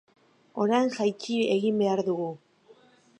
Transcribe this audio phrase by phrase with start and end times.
[0.63, 2.31] Orain jaitsi egin behar dugu.